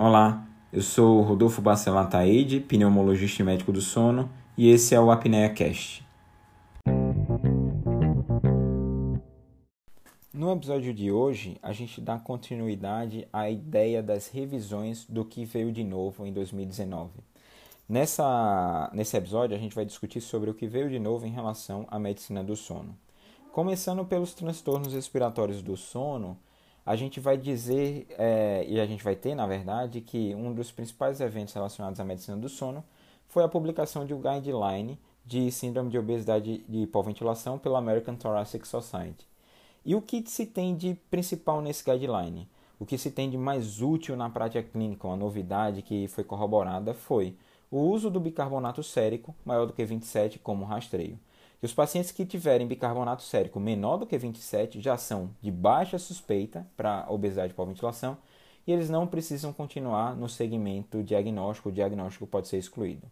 Olá, 0.00 0.46
eu 0.72 0.80
sou 0.80 1.22
Rodolfo 1.22 1.60
Bacelar 1.60 2.08
Taide, 2.08 2.60
pneumologista 2.60 3.42
e 3.42 3.44
médico 3.44 3.72
do 3.72 3.80
sono, 3.80 4.30
e 4.56 4.70
esse 4.70 4.94
é 4.94 5.00
o 5.00 5.10
Apnea 5.10 5.52
Cast. 5.52 6.06
No 10.32 10.52
episódio 10.52 10.94
de 10.94 11.10
hoje, 11.10 11.58
a 11.60 11.72
gente 11.72 12.00
dá 12.00 12.16
continuidade 12.16 13.26
à 13.32 13.50
ideia 13.50 14.00
das 14.00 14.28
revisões 14.28 15.04
do 15.04 15.24
que 15.24 15.44
veio 15.44 15.72
de 15.72 15.82
novo 15.82 16.24
em 16.24 16.32
2019. 16.32 17.10
Nessa, 17.88 18.88
nesse 18.94 19.16
episódio, 19.16 19.56
a 19.56 19.58
gente 19.58 19.74
vai 19.74 19.84
discutir 19.84 20.20
sobre 20.20 20.48
o 20.48 20.54
que 20.54 20.68
veio 20.68 20.88
de 20.88 21.00
novo 21.00 21.26
em 21.26 21.32
relação 21.32 21.84
à 21.90 21.98
medicina 21.98 22.44
do 22.44 22.54
sono. 22.54 22.96
Começando 23.50 24.04
pelos 24.04 24.32
transtornos 24.32 24.94
respiratórios 24.94 25.60
do 25.60 25.76
sono, 25.76 26.38
a 26.88 26.96
gente 26.96 27.20
vai 27.20 27.36
dizer, 27.36 28.06
é, 28.18 28.64
e 28.66 28.80
a 28.80 28.86
gente 28.86 29.04
vai 29.04 29.14
ter, 29.14 29.34
na 29.34 29.46
verdade, 29.46 30.00
que 30.00 30.34
um 30.34 30.54
dos 30.54 30.72
principais 30.72 31.20
eventos 31.20 31.52
relacionados 31.52 32.00
à 32.00 32.04
medicina 32.04 32.34
do 32.38 32.48
sono 32.48 32.82
foi 33.26 33.44
a 33.44 33.48
publicação 33.48 34.06
de 34.06 34.14
um 34.14 34.22
guideline 34.22 34.98
de 35.22 35.52
síndrome 35.52 35.90
de 35.90 35.98
obesidade 35.98 36.64
de 36.66 36.78
hipoventilação 36.78 37.58
pela 37.58 37.78
American 37.78 38.16
Thoracic 38.16 38.66
Society. 38.66 39.28
E 39.84 39.94
o 39.94 40.00
que 40.00 40.24
se 40.30 40.46
tem 40.46 40.74
de 40.74 40.94
principal 41.10 41.60
nesse 41.60 41.84
guideline? 41.84 42.48
O 42.80 42.86
que 42.86 42.96
se 42.96 43.10
tem 43.10 43.28
de 43.28 43.36
mais 43.36 43.82
útil 43.82 44.16
na 44.16 44.30
prática 44.30 44.62
clínica, 44.62 45.06
uma 45.06 45.14
novidade 45.14 45.82
que 45.82 46.08
foi 46.08 46.24
corroborada, 46.24 46.94
foi 46.94 47.36
o 47.70 47.80
uso 47.80 48.08
do 48.08 48.18
bicarbonato 48.18 48.82
sérico 48.82 49.36
maior 49.44 49.66
do 49.66 49.74
que 49.74 49.84
27 49.84 50.38
como 50.38 50.64
rastreio 50.64 51.18
que 51.58 51.66
os 51.66 51.72
pacientes 51.72 52.10
que 52.12 52.24
tiverem 52.24 52.66
bicarbonato 52.66 53.22
sérico 53.22 53.58
menor 53.58 53.96
do 53.96 54.06
que 54.06 54.16
27 54.16 54.80
já 54.80 54.96
são 54.96 55.30
de 55.40 55.50
baixa 55.50 55.98
suspeita 55.98 56.66
para 56.76 57.06
obesidade 57.08 57.52
por 57.52 57.66
ventilação 57.66 58.16
e 58.66 58.72
eles 58.72 58.90
não 58.90 59.06
precisam 59.06 59.52
continuar 59.52 60.14
no 60.14 60.28
segmento 60.28 61.02
diagnóstico, 61.02 61.70
o 61.70 61.72
diagnóstico 61.72 62.26
pode 62.26 62.48
ser 62.48 62.58
excluído. 62.58 63.10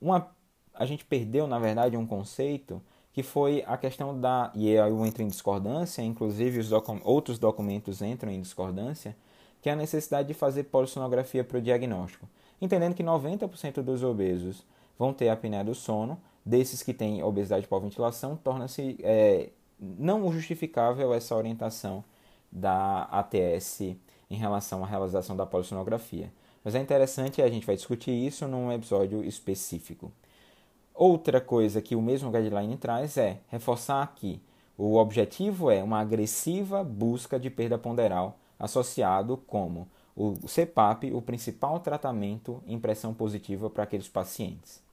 Uma, 0.00 0.34
a 0.72 0.86
gente 0.86 1.04
perdeu, 1.04 1.46
na 1.46 1.58
verdade, 1.58 1.96
um 1.96 2.06
conceito 2.06 2.82
que 3.12 3.22
foi 3.22 3.62
a 3.66 3.76
questão 3.76 4.18
da, 4.18 4.50
e 4.54 4.70
eu 4.70 5.06
entro 5.06 5.22
em 5.22 5.28
discordância, 5.28 6.02
inclusive 6.02 6.58
os 6.58 6.68
docu 6.68 7.00
outros 7.04 7.38
documentos 7.38 8.02
entram 8.02 8.32
em 8.32 8.40
discordância, 8.40 9.16
que 9.62 9.68
é 9.68 9.72
a 9.72 9.76
necessidade 9.76 10.26
de 10.26 10.34
fazer 10.34 10.64
polissonografia 10.64 11.44
para 11.44 11.58
o 11.58 11.62
diagnóstico, 11.62 12.28
entendendo 12.60 12.94
que 12.94 13.04
90% 13.04 13.82
dos 13.82 14.02
obesos 14.02 14.64
vão 14.98 15.12
ter 15.12 15.28
apneia 15.28 15.62
do 15.62 15.74
sono, 15.74 16.20
desses 16.44 16.82
que 16.82 16.92
têm 16.92 17.22
obesidade 17.22 17.66
por 17.66 17.80
ventilação, 17.80 18.36
torna-se 18.36 18.96
é, 19.02 19.50
não 19.78 20.30
justificável 20.32 21.14
essa 21.14 21.34
orientação 21.34 22.04
da 22.50 23.04
ATS 23.04 23.80
em 24.30 24.36
relação 24.36 24.84
à 24.84 24.86
realização 24.86 25.36
da 25.36 25.46
polissonografia. 25.46 26.32
Mas 26.62 26.74
é 26.74 26.80
interessante 26.80 27.42
a 27.42 27.48
gente 27.48 27.66
vai 27.66 27.76
discutir 27.76 28.12
isso 28.12 28.46
num 28.46 28.72
episódio 28.72 29.24
específico. 29.24 30.12
Outra 30.94 31.40
coisa 31.40 31.82
que 31.82 31.96
o 31.96 32.02
mesmo 32.02 32.30
guideline 32.30 32.76
traz 32.76 33.16
é 33.16 33.40
reforçar 33.48 34.14
que 34.14 34.40
o 34.76 34.96
objetivo 34.96 35.70
é 35.70 35.82
uma 35.82 36.00
agressiva 36.00 36.82
busca 36.84 37.38
de 37.38 37.50
perda 37.50 37.78
ponderal 37.78 38.38
associado 38.58 39.36
como 39.46 39.88
o 40.16 40.34
CPAP, 40.46 41.12
o 41.12 41.20
principal 41.20 41.80
tratamento 41.80 42.62
em 42.66 42.78
pressão 42.78 43.12
positiva 43.12 43.68
para 43.68 43.82
aqueles 43.82 44.08
pacientes. 44.08 44.83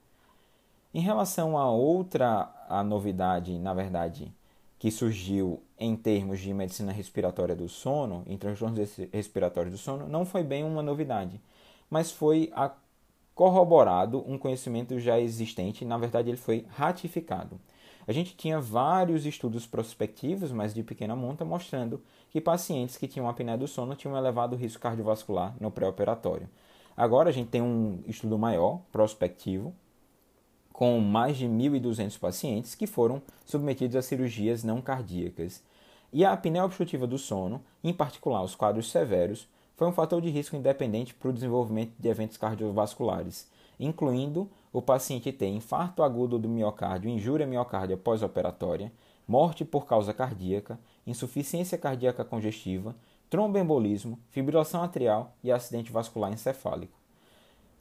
Em 0.93 0.99
relação 0.99 1.57
a 1.57 1.69
outra 1.71 2.49
a 2.67 2.83
novidade, 2.83 3.57
na 3.57 3.73
verdade, 3.73 4.33
que 4.77 4.91
surgiu 4.91 5.61
em 5.79 5.95
termos 5.95 6.39
de 6.39 6.53
medicina 6.53 6.91
respiratória 6.91 7.55
do 7.55 7.69
sono, 7.69 8.23
em 8.27 8.37
transtornos 8.37 8.97
respiratórios 9.13 9.73
do 9.73 9.77
sono, 9.77 10.07
não 10.07 10.25
foi 10.25 10.43
bem 10.43 10.63
uma 10.63 10.81
novidade, 10.81 11.39
mas 11.89 12.11
foi 12.11 12.51
corroborado 13.33 14.23
um 14.27 14.37
conhecimento 14.37 14.99
já 14.99 15.19
existente, 15.19 15.85
na 15.85 15.97
verdade 15.97 16.29
ele 16.29 16.37
foi 16.37 16.65
ratificado. 16.69 17.59
A 18.07 18.11
gente 18.11 18.35
tinha 18.35 18.59
vários 18.59 19.25
estudos 19.25 19.65
prospectivos, 19.65 20.51
mas 20.51 20.73
de 20.73 20.83
pequena 20.83 21.15
monta, 21.15 21.45
mostrando 21.45 22.01
que 22.29 22.41
pacientes 22.41 22.97
que 22.97 23.07
tinham 23.07 23.29
apneia 23.29 23.57
do 23.57 23.67
sono 23.67 23.95
tinham 23.95 24.15
um 24.15 24.17
elevado 24.17 24.55
risco 24.55 24.81
cardiovascular 24.81 25.55
no 25.59 25.71
pré-operatório. 25.71 26.49
Agora 26.97 27.29
a 27.29 27.31
gente 27.31 27.49
tem 27.49 27.61
um 27.61 28.03
estudo 28.07 28.37
maior, 28.37 28.81
prospectivo, 28.91 29.73
com 30.81 30.99
mais 30.99 31.37
de 31.37 31.45
1.200 31.45 32.17
pacientes 32.17 32.73
que 32.73 32.87
foram 32.87 33.21
submetidos 33.45 33.95
a 33.95 34.01
cirurgias 34.01 34.63
não 34.63 34.81
cardíacas. 34.81 35.61
E 36.11 36.25
a 36.25 36.33
apneia 36.33 36.65
obstrutiva 36.65 37.05
do 37.05 37.19
sono, 37.19 37.61
em 37.83 37.93
particular 37.93 38.41
os 38.41 38.55
quadros 38.55 38.89
severos, 38.89 39.47
foi 39.75 39.87
um 39.87 39.91
fator 39.91 40.19
de 40.19 40.31
risco 40.31 40.55
independente 40.55 41.13
para 41.13 41.29
o 41.29 41.33
desenvolvimento 41.33 41.93
de 41.99 42.09
eventos 42.09 42.35
cardiovasculares, 42.35 43.47
incluindo 43.79 44.49
o 44.73 44.81
paciente 44.81 45.31
ter 45.31 45.49
infarto 45.49 46.01
agudo 46.01 46.39
do 46.39 46.49
miocárdio, 46.49 47.11
injúria 47.11 47.45
miocárdia 47.45 47.95
pós-operatória, 47.95 48.91
morte 49.27 49.63
por 49.63 49.85
causa 49.85 50.15
cardíaca, 50.15 50.79
insuficiência 51.05 51.77
cardíaca 51.77 52.25
congestiva, 52.25 52.95
tromboembolismo, 53.29 54.17
fibrilação 54.31 54.81
atrial 54.81 55.35
e 55.43 55.51
acidente 55.51 55.91
vascular 55.91 56.33
encefálico. 56.33 57.00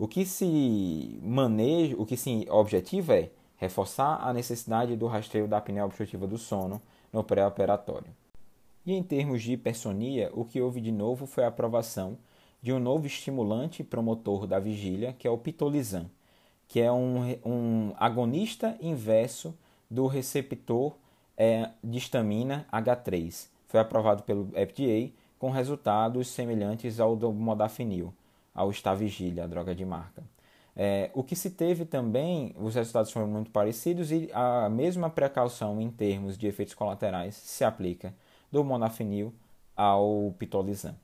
O 0.00 0.09
que 0.09 0.25
se 0.25 1.21
maneja, 1.22 1.94
o 1.99 2.06
que 2.06 2.16
se 2.16 2.47
objetiva 2.49 3.16
é 3.16 3.31
reforçar 3.59 4.27
a 4.27 4.33
necessidade 4.33 4.97
do 4.97 5.06
rastreio 5.06 5.47
da 5.47 5.59
apneia 5.59 5.84
obstrutiva 5.84 6.27
do 6.27 6.38
sono 6.38 6.81
no 7.12 7.22
pré-operatório. 7.22 8.10
E 8.87 8.94
em 8.94 9.03
termos 9.03 9.43
de 9.43 9.53
hipersonia, 9.53 10.31
o 10.33 10.43
que 10.43 10.59
houve 10.59 10.81
de 10.81 10.91
novo 10.91 11.27
foi 11.27 11.44
a 11.44 11.49
aprovação 11.49 12.16
de 12.62 12.72
um 12.72 12.78
novo 12.78 13.06
estimulante 13.06 13.84
promotor 13.84 14.47
da 14.47 14.59
vigília, 14.59 15.12
que 15.12 15.28
é 15.28 15.31
o 15.31 15.37
pitolizan, 15.37 16.06
que 16.66 16.81
é 16.81 16.91
um, 16.91 17.37
um 17.44 17.93
agonista 17.99 18.78
inverso 18.81 19.55
do 19.91 20.06
receptor 20.06 20.94
é, 21.37 21.72
de 21.84 21.99
histamina 21.99 22.66
H3. 22.72 23.49
Foi 23.66 23.78
aprovado 23.78 24.22
pelo 24.22 24.47
FDA 24.47 25.10
com 25.39 25.50
resultados 25.50 26.28
semelhantes 26.28 26.99
ao 26.99 27.15
do 27.15 27.31
modafinil 27.31 28.15
ao 28.55 28.71
estar 28.71 28.94
vigília, 28.94 29.44
a 29.44 29.47
droga 29.47 29.75
de 29.75 29.84
marca. 29.84 30.22
É, 30.77 31.11
o 31.15 31.22
que 31.22 31.37
se 31.37 31.50
teve 31.50 31.84
também, 31.84 32.55
os 32.59 32.75
resultados 32.75 33.11
foram 33.11 33.27
muito 33.27 33.50
parecidos 33.50 34.11
e 34.11 34.31
a 34.33 34.69
mesma 34.69 35.11
precaução 35.11 35.81
em 35.81 35.91
termos 35.91 36.38
de 36.38 36.47
efeitos 36.47 36.75
colaterais 36.75 37.34
se 37.34 37.65
aplica 37.65 38.15
do 38.50 38.65
modafinil 38.65 39.34
ao 39.77 40.34
pitolizan. 40.39 40.93
O 40.93 40.94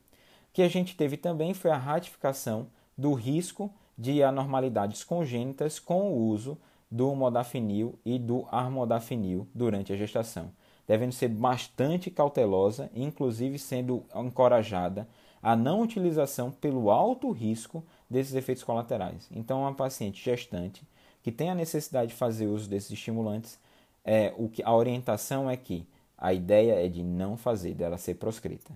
que 0.53 0.63
a 0.63 0.69
gente 0.69 0.97
teve 0.97 1.17
também 1.17 1.53
foi 1.53 1.71
a 1.71 1.77
ratificação 1.77 2.69
do 2.97 3.13
risco 3.13 3.71
de 3.99 4.23
anormalidades 4.23 5.05
congênitas 5.05 5.79
com 5.79 6.13
o 6.13 6.29
uso 6.29 6.59
do 6.91 7.15
modafinil 7.15 7.99
e 8.05 8.19
do 8.19 8.47
armodafinil 8.51 9.47
durante 9.55 9.93
a 9.93 9.97
gestação, 9.97 10.51
devendo 10.87 11.13
ser 11.13 11.29
bastante 11.29 12.11
cautelosa, 12.11 12.91
inclusive 12.95 13.59
sendo 13.59 14.05
encorajada 14.15 15.09
a 15.47 15.55
não 15.55 15.81
utilização 15.81 16.51
pelo 16.51 16.91
alto 16.91 17.31
risco 17.31 17.85
desses 18.11 18.35
efeitos 18.35 18.65
colaterais. 18.65 19.29
Então, 19.31 19.61
uma 19.61 19.73
paciente 19.73 20.21
gestante 20.21 20.83
que 21.23 21.31
tem 21.31 21.51
a 21.51 21.55
necessidade 21.55 22.09
de 22.09 22.17
fazer 22.17 22.49
uso 22.49 22.69
desses 22.69 22.91
estimulantes, 22.91 23.57
é, 24.05 24.35
o 24.37 24.49
que, 24.49 24.61
a 24.65 24.75
orientação 24.75 25.49
é 25.49 25.57
que 25.57 25.87
a 26.19 26.35
ideia 26.35 26.85
é 26.85 26.89
de 26.89 27.01
não 27.05 27.37
fazer, 27.37 27.75
dela 27.75 27.97
ser 27.97 28.15
proscrita. 28.15 28.73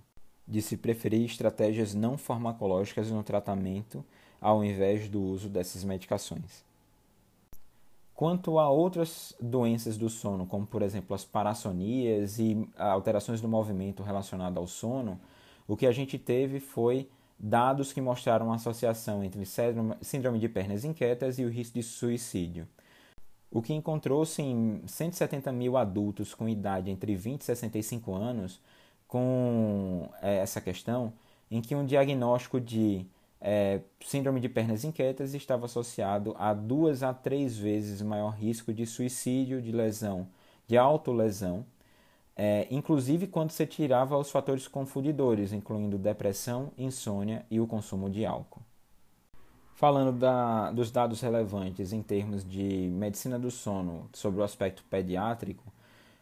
De 0.47 0.62
se 0.62 0.76
preferir 0.76 1.25
estratégias 1.25 1.92
não 1.92 2.16
farmacológicas 2.16 3.10
no 3.10 3.25
tratamento 3.25 4.04
ao 4.41 4.62
invés 4.64 5.09
do 5.09 5.20
uso 5.20 5.48
dessas 5.48 5.82
medicações. 5.82 6.62
Quanto 8.14 8.60
a 8.60 8.70
outras 8.70 9.34
doenças 9.41 9.97
do 9.97 10.09
sono, 10.09 10.47
como 10.47 10.69
por 10.69 10.82
exemplo 10.82 11.16
as 11.16 11.25
parassonias 11.25 12.38
e 12.38 12.64
alterações 12.78 13.41
do 13.41 13.48
movimento 13.48 14.04
relacionado 14.04 14.56
ao 14.56 14.68
sono, 14.68 15.18
o 15.70 15.76
que 15.76 15.86
a 15.86 15.92
gente 15.92 16.18
teve 16.18 16.58
foi 16.58 17.08
dados 17.38 17.92
que 17.92 18.00
mostraram 18.00 18.46
uma 18.46 18.56
associação 18.56 19.22
entre 19.22 19.44
síndrome 20.02 20.40
de 20.40 20.48
pernas 20.48 20.84
inquietas 20.84 21.38
e 21.38 21.44
o 21.44 21.48
risco 21.48 21.74
de 21.74 21.82
suicídio. 21.84 22.66
O 23.48 23.62
que 23.62 23.72
encontrou-se 23.72 24.42
em 24.42 24.82
170 24.84 25.52
mil 25.52 25.76
adultos 25.76 26.34
com 26.34 26.48
idade 26.48 26.90
entre 26.90 27.14
20 27.14 27.42
e 27.42 27.44
65 27.44 28.12
anos 28.12 28.60
com 29.06 30.10
é, 30.20 30.38
essa 30.38 30.60
questão, 30.60 31.12
em 31.48 31.60
que 31.60 31.76
um 31.76 31.86
diagnóstico 31.86 32.60
de 32.60 33.06
é, 33.40 33.80
síndrome 34.04 34.40
de 34.40 34.48
pernas 34.48 34.82
inquietas 34.82 35.34
estava 35.34 35.66
associado 35.66 36.34
a 36.36 36.52
duas 36.52 37.04
a 37.04 37.14
três 37.14 37.56
vezes 37.56 38.02
maior 38.02 38.30
risco 38.30 38.74
de 38.74 38.84
suicídio, 38.84 39.62
de 39.62 39.70
lesão, 39.70 40.26
de 40.66 40.76
autolesão 40.76 41.64
é, 42.36 42.66
inclusive 42.71 43.27
quando 43.27 43.50
se 43.50 43.66
tirava 43.66 44.16
os 44.16 44.30
fatores 44.30 44.66
confundidores, 44.66 45.53
incluindo 45.53 45.98
depressão, 45.98 46.72
insônia 46.78 47.44
e 47.50 47.60
o 47.60 47.66
consumo 47.66 48.09
de 48.09 48.24
álcool. 48.24 48.62
Falando 49.74 50.12
da, 50.12 50.71
dos 50.71 50.91
dados 50.91 51.21
relevantes 51.21 51.92
em 51.92 52.03
termos 52.03 52.44
de 52.44 52.91
medicina 52.92 53.38
do 53.38 53.50
sono 53.50 54.09
sobre 54.12 54.41
o 54.41 54.44
aspecto 54.44 54.84
pediátrico, 54.84 55.72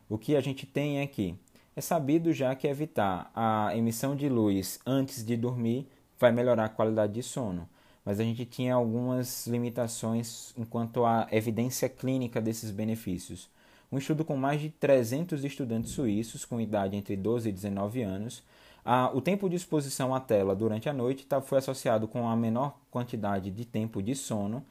o 0.08 0.16
que 0.16 0.36
a 0.36 0.40
gente 0.40 0.64
tem 0.64 1.00
é 1.00 1.06
que 1.06 1.36
é 1.74 1.80
sabido 1.80 2.32
já 2.32 2.54
que 2.54 2.66
evitar 2.66 3.30
a 3.34 3.76
emissão 3.76 4.16
de 4.16 4.28
luz 4.28 4.80
antes 4.84 5.24
de 5.24 5.36
dormir 5.36 5.88
vai 6.18 6.32
melhorar 6.32 6.64
a 6.64 6.68
qualidade 6.68 7.12
de 7.12 7.22
sono. 7.22 7.68
Mas 8.04 8.18
a 8.18 8.24
gente 8.24 8.44
tinha 8.44 8.74
algumas 8.74 9.46
limitações 9.46 10.52
enquanto 10.56 11.04
à 11.04 11.28
evidência 11.30 11.88
clínica 11.88 12.40
desses 12.40 12.70
benefícios. 12.70 13.48
Um 13.90 13.98
estudo 13.98 14.24
com 14.24 14.36
mais 14.36 14.60
de 14.60 14.68
300 14.70 15.44
estudantes 15.44 15.92
suíços 15.92 16.44
com 16.44 16.60
idade 16.60 16.96
entre 16.96 17.16
12 17.16 17.48
e 17.48 17.52
19 17.52 18.02
anos, 18.02 18.42
a, 18.84 19.10
o 19.14 19.20
tempo 19.20 19.48
de 19.48 19.56
exposição 19.56 20.14
à 20.14 20.20
tela 20.20 20.54
durante 20.54 20.88
a 20.88 20.92
noite 20.92 21.26
tá, 21.26 21.40
foi 21.40 21.58
associado 21.58 22.06
com 22.06 22.28
a 22.28 22.36
menor 22.36 22.78
quantidade 22.90 23.50
de 23.50 23.64
tempo 23.64 24.02
de 24.02 24.14
sono 24.14 24.64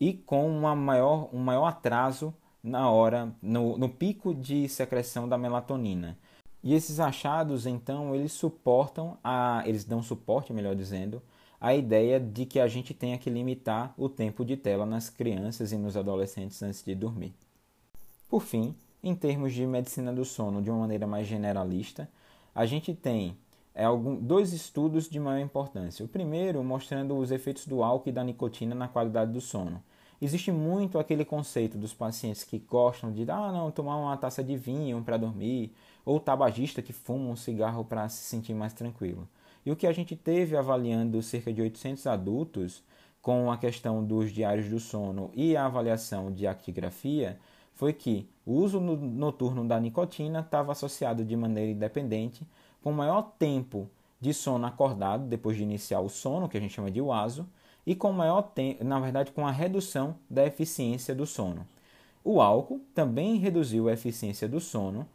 e 0.00 0.12
com 0.12 0.48
uma 0.48 0.74
maior, 0.74 1.28
um 1.32 1.38
maior 1.38 1.66
atraso 1.66 2.34
na 2.62 2.90
hora, 2.90 3.32
no, 3.42 3.76
no 3.76 3.88
pico 3.88 4.34
de 4.34 4.68
secreção 4.68 5.28
da 5.28 5.38
melatonina. 5.38 6.16
E 6.62 6.72
esses 6.74 6.98
achados, 6.98 7.66
então, 7.66 8.14
eles 8.14 8.32
suportam, 8.32 9.18
a, 9.22 9.62
eles 9.66 9.84
dão 9.84 10.02
suporte, 10.02 10.52
melhor 10.52 10.74
dizendo, 10.74 11.22
à 11.60 11.74
ideia 11.74 12.18
de 12.18 12.46
que 12.46 12.58
a 12.58 12.66
gente 12.66 12.94
tenha 12.94 13.18
que 13.18 13.28
limitar 13.28 13.92
o 13.98 14.08
tempo 14.08 14.44
de 14.44 14.56
tela 14.56 14.86
nas 14.86 15.10
crianças 15.10 15.72
e 15.72 15.76
nos 15.76 15.96
adolescentes 15.96 16.62
antes 16.62 16.82
de 16.82 16.94
dormir. 16.94 17.34
Por 18.34 18.42
fim, 18.42 18.74
em 19.00 19.14
termos 19.14 19.54
de 19.54 19.64
medicina 19.64 20.12
do 20.12 20.24
sono, 20.24 20.60
de 20.60 20.68
uma 20.68 20.80
maneira 20.80 21.06
mais 21.06 21.24
generalista, 21.24 22.10
a 22.52 22.66
gente 22.66 22.92
tem 22.92 23.38
é, 23.72 23.84
algum, 23.84 24.16
dois 24.16 24.52
estudos 24.52 25.08
de 25.08 25.20
maior 25.20 25.40
importância. 25.40 26.04
O 26.04 26.08
primeiro 26.08 26.64
mostrando 26.64 27.16
os 27.16 27.30
efeitos 27.30 27.64
do 27.64 27.84
álcool 27.84 28.08
e 28.08 28.12
da 28.12 28.24
nicotina 28.24 28.74
na 28.74 28.88
qualidade 28.88 29.30
do 29.30 29.40
sono. 29.40 29.80
Existe 30.20 30.50
muito 30.50 30.98
aquele 30.98 31.24
conceito 31.24 31.78
dos 31.78 31.94
pacientes 31.94 32.42
que 32.42 32.58
gostam 32.58 33.12
de, 33.12 33.22
ah, 33.30 33.52
não, 33.52 33.70
tomar 33.70 33.98
uma 33.98 34.16
taça 34.16 34.42
de 34.42 34.56
vinho 34.56 35.00
para 35.04 35.16
dormir, 35.16 35.72
ou 36.04 36.18
tabagista 36.18 36.82
que 36.82 36.92
fuma 36.92 37.30
um 37.30 37.36
cigarro 37.36 37.84
para 37.84 38.08
se 38.08 38.24
sentir 38.24 38.52
mais 38.52 38.72
tranquilo. 38.72 39.28
E 39.64 39.70
o 39.70 39.76
que 39.76 39.86
a 39.86 39.92
gente 39.92 40.16
teve 40.16 40.56
avaliando 40.56 41.22
cerca 41.22 41.52
de 41.52 41.62
800 41.62 42.04
adultos 42.08 42.82
com 43.22 43.52
a 43.52 43.56
questão 43.56 44.04
dos 44.04 44.32
diários 44.32 44.68
do 44.68 44.80
sono 44.80 45.30
e 45.34 45.56
a 45.56 45.66
avaliação 45.66 46.32
de 46.32 46.48
actigrafia 46.48 47.38
foi 47.74 47.92
que 47.92 48.28
o 48.46 48.52
uso 48.52 48.80
noturno 48.80 49.66
da 49.66 49.80
nicotina 49.80 50.40
estava 50.40 50.72
associado 50.72 51.24
de 51.24 51.36
maneira 51.36 51.72
independente 51.72 52.46
com 52.82 52.92
maior 52.92 53.32
tempo 53.38 53.88
de 54.20 54.32
sono 54.32 54.66
acordado 54.66 55.26
depois 55.26 55.56
de 55.56 55.62
iniciar 55.62 56.00
o 56.00 56.08
sono, 56.08 56.48
que 56.48 56.56
a 56.56 56.60
gente 56.60 56.74
chama 56.74 56.90
de 56.90 57.00
UASO, 57.00 57.46
e 57.86 57.94
com 57.94 58.12
maior 58.12 58.42
tempo, 58.42 58.82
na 58.84 58.98
verdade, 58.98 59.32
com 59.32 59.46
a 59.46 59.50
redução 59.50 60.16
da 60.28 60.46
eficiência 60.46 61.14
do 61.14 61.26
sono. 61.26 61.66
O 62.22 62.40
álcool 62.40 62.80
também 62.94 63.36
reduziu 63.36 63.88
a 63.88 63.92
eficiência 63.92 64.48
do 64.48 64.60
sono, 64.60 65.06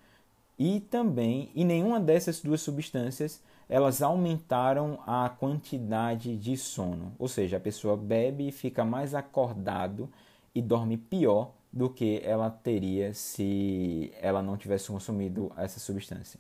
e 0.57 0.79
também, 0.81 1.49
e 1.55 1.63
nenhuma 1.63 1.99
dessas 1.99 2.41
duas 2.41 2.61
substâncias 2.61 3.41
elas 3.69 4.01
aumentaram 4.01 4.99
a 5.05 5.29
quantidade 5.29 6.35
de 6.35 6.57
sono, 6.57 7.13
ou 7.17 7.27
seja, 7.27 7.57
a 7.57 7.59
pessoa 7.59 7.95
bebe 7.95 8.47
e 8.47 8.51
fica 8.51 8.83
mais 8.83 9.13
acordado 9.13 10.09
e 10.53 10.61
dorme 10.61 10.97
pior 10.97 11.51
do 11.71 11.89
que 11.89 12.21
ela 12.23 12.49
teria 12.49 13.13
se 13.13 14.11
ela 14.21 14.41
não 14.41 14.57
tivesse 14.57 14.87
consumido 14.87 15.51
essa 15.55 15.79
substância. 15.79 16.39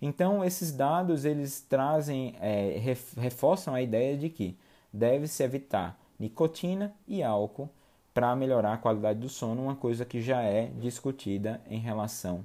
Então, 0.00 0.44
esses 0.44 0.72
dados 0.72 1.24
eles 1.24 1.60
trazem, 1.60 2.34
é, 2.40 2.80
reforçam 3.16 3.74
a 3.74 3.80
ideia 3.80 4.16
de 4.16 4.28
que 4.28 4.56
deve-se 4.92 5.42
evitar 5.42 5.98
nicotina 6.18 6.94
e 7.06 7.22
álcool 7.22 7.70
para 8.12 8.34
melhorar 8.34 8.74
a 8.74 8.78
qualidade 8.78 9.20
do 9.20 9.28
sono, 9.28 9.62
uma 9.62 9.76
coisa 9.76 10.04
que 10.04 10.20
já 10.20 10.42
é 10.42 10.66
discutida 10.66 11.60
em 11.68 11.78
relação 11.78 12.44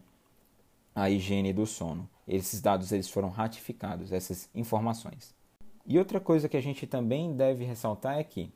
a 0.95 1.09
higiene 1.09 1.53
do 1.53 1.65
sono. 1.65 2.09
Esses 2.27 2.61
dados 2.61 2.91
eles 2.91 3.09
foram 3.09 3.29
ratificados, 3.29 4.11
essas 4.11 4.49
informações. 4.55 5.35
E 5.85 5.97
outra 5.97 6.19
coisa 6.19 6.49
que 6.49 6.57
a 6.57 6.61
gente 6.61 6.85
também 6.87 7.35
deve 7.35 7.63
ressaltar 7.63 8.17
é 8.17 8.23
que 8.23 8.51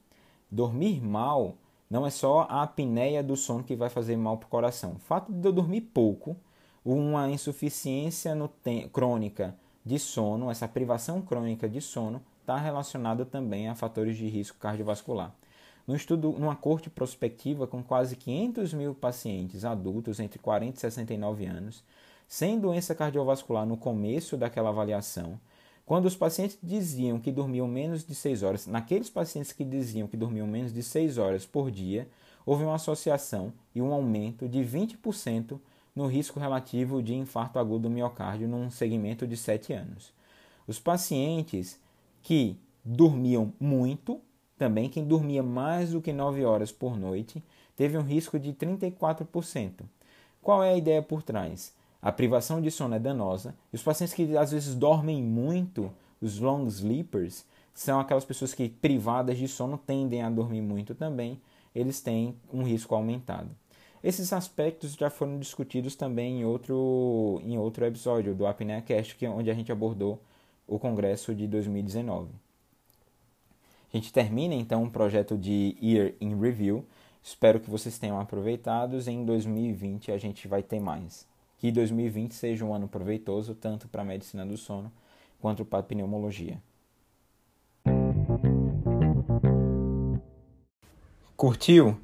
dormir 0.49 1.01
mal 1.01 1.55
não 1.91 2.07
é 2.07 2.09
só 2.09 2.47
a 2.49 2.63
apneia 2.63 3.21
do 3.21 3.35
sono 3.35 3.65
que 3.65 3.75
vai 3.75 3.89
fazer 3.89 4.15
mal 4.15 4.37
para 4.37 4.47
o 4.47 4.49
coração. 4.49 4.93
O 4.93 4.99
fato 4.99 5.29
de 5.29 5.45
eu 5.45 5.51
dormir 5.51 5.81
pouco, 5.81 6.37
uma 6.85 7.29
insuficiência 7.29 8.33
crônica 8.93 9.53
de 9.85 9.99
sono, 9.99 10.49
essa 10.49 10.69
privação 10.69 11.21
crônica 11.21 11.67
de 11.67 11.81
sono, 11.81 12.21
está 12.39 12.55
relacionada 12.55 13.25
também 13.25 13.67
a 13.67 13.75
fatores 13.75 14.15
de 14.15 14.25
risco 14.29 14.57
cardiovascular. 14.57 15.35
No 15.85 15.93
estudo, 15.93 16.31
numa 16.31 16.55
corte 16.55 16.89
prospectiva 16.89 17.67
com 17.67 17.83
quase 17.83 18.15
500 18.15 18.73
mil 18.73 18.95
pacientes 18.95 19.65
adultos 19.65 20.21
entre 20.21 20.39
40 20.39 20.77
e 20.77 20.79
69 20.79 21.45
anos, 21.45 21.83
sem 22.25 22.57
doença 22.57 22.95
cardiovascular 22.95 23.65
no 23.65 23.75
começo 23.75 24.37
daquela 24.37 24.69
avaliação, 24.69 25.37
quando 25.85 26.05
os 26.05 26.15
pacientes 26.15 26.57
diziam 26.61 27.19
que 27.19 27.31
dormiam 27.31 27.67
menos 27.67 28.05
de 28.05 28.15
6 28.15 28.43
horas, 28.43 28.67
naqueles 28.67 29.09
pacientes 29.09 29.51
que 29.51 29.63
diziam 29.63 30.07
que 30.07 30.17
dormiam 30.17 30.47
menos 30.47 30.73
de 30.73 30.81
6 30.81 31.17
horas 31.17 31.45
por 31.45 31.69
dia, 31.69 32.07
houve 32.45 32.63
uma 32.63 32.75
associação 32.75 33.51
e 33.73 33.81
um 33.81 33.93
aumento 33.93 34.47
de 34.47 34.59
20% 34.59 35.59
no 35.95 36.07
risco 36.07 36.39
relativo 36.39 37.03
de 37.03 37.13
infarto 37.13 37.59
agudo 37.59 37.83
do 37.83 37.89
miocárdio 37.89 38.47
num 38.47 38.69
segmento 38.69 39.27
de 39.27 39.35
7 39.35 39.73
anos. 39.73 40.13
Os 40.67 40.79
pacientes 40.79 41.79
que 42.21 42.57
dormiam 42.83 43.53
muito, 43.59 44.21
também 44.57 44.89
quem 44.89 45.03
dormia 45.03 45.43
mais 45.43 45.91
do 45.91 46.01
que 46.01 46.13
9 46.13 46.45
horas 46.45 46.71
por 46.71 46.97
noite, 46.97 47.43
teve 47.75 47.97
um 47.97 48.03
risco 48.03 48.39
de 48.39 48.53
34%. 48.53 49.83
Qual 50.41 50.63
é 50.63 50.69
a 50.69 50.77
ideia 50.77 51.01
por 51.01 51.21
trás? 51.21 51.73
A 52.01 52.11
privação 52.11 52.59
de 52.59 52.71
sono 52.71 52.95
é 52.95 52.99
danosa 52.99 53.55
e 53.71 53.75
os 53.75 53.83
pacientes 53.83 54.13
que 54.13 54.35
às 54.35 54.51
vezes 54.51 54.73
dormem 54.73 55.21
muito, 55.21 55.91
os 56.19 56.39
long 56.39 56.65
sleepers, 56.65 57.45
são 57.73 57.99
aquelas 57.99 58.25
pessoas 58.25 58.53
que 58.53 58.67
privadas 58.67 59.37
de 59.37 59.47
sono 59.47 59.77
tendem 59.77 60.23
a 60.23 60.29
dormir 60.29 60.61
muito 60.61 60.95
também, 60.95 61.39
eles 61.75 62.01
têm 62.01 62.35
um 62.51 62.63
risco 62.63 62.95
aumentado. 62.95 63.49
Esses 64.03 64.33
aspectos 64.33 64.93
já 64.93 65.11
foram 65.11 65.37
discutidos 65.37 65.95
também 65.95 66.41
em 66.41 66.45
outro, 66.45 67.39
em 67.43 67.57
outro 67.57 67.85
episódio 67.85 68.33
do 68.33 68.47
Apnea 68.47 68.81
Cast, 68.81 69.15
que 69.15 69.25
é 69.25 69.29
onde 69.29 69.51
a 69.51 69.53
gente 69.53 69.71
abordou 69.71 70.19
o 70.67 70.79
congresso 70.79 71.35
de 71.35 71.47
2019. 71.47 72.29
A 73.93 73.97
gente 73.97 74.11
termina 74.11 74.55
então 74.55 74.81
o 74.81 74.85
um 74.85 74.89
projeto 74.89 75.37
de 75.37 75.77
Year 75.81 76.15
in 76.19 76.39
Review. 76.39 76.83
Espero 77.21 77.59
que 77.59 77.69
vocês 77.69 77.99
tenham 77.99 78.19
aproveitado. 78.19 78.97
Em 79.07 79.23
2020 79.23 80.11
a 80.11 80.17
gente 80.17 80.47
vai 80.47 80.63
ter 80.63 80.79
mais 80.79 81.29
que 81.61 81.71
2020 81.71 82.33
seja 82.33 82.65
um 82.65 82.73
ano 82.73 82.87
proveitoso 82.87 83.53
tanto 83.53 83.87
para 83.87 84.01
a 84.01 84.05
medicina 84.05 84.43
do 84.43 84.57
sono 84.57 84.91
quanto 85.39 85.63
para 85.63 85.77
a 85.77 85.83
pneumologia. 85.83 86.57
Curtiu? 91.37 91.95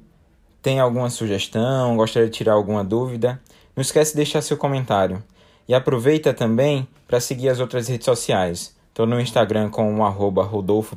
Tem 0.62 0.78
alguma 0.78 1.10
sugestão? 1.10 1.96
Gostaria 1.96 2.30
de 2.30 2.36
tirar 2.36 2.52
alguma 2.52 2.84
dúvida? 2.84 3.42
Não 3.74 3.82
esquece 3.82 4.12
de 4.12 4.18
deixar 4.18 4.42
seu 4.42 4.56
comentário. 4.56 5.20
E 5.66 5.74
aproveita 5.74 6.32
também 6.32 6.86
para 7.08 7.18
seguir 7.18 7.48
as 7.48 7.58
outras 7.58 7.88
redes 7.88 8.04
sociais. 8.04 8.76
Estou 8.90 9.06
no 9.06 9.20
Instagram 9.20 9.70
com 9.70 9.92
o 9.92 10.04
arroba 10.04 10.44
Rodolfo 10.44 10.96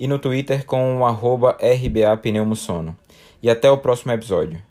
e 0.00 0.06
no 0.08 0.18
Twitter 0.18 0.64
com 0.64 1.00
o 1.00 1.04
arroba 1.04 1.58
RBA 1.60 2.16
Pneumosono. 2.16 2.96
E 3.42 3.50
até 3.50 3.70
o 3.70 3.76
próximo 3.76 4.12
episódio. 4.12 4.65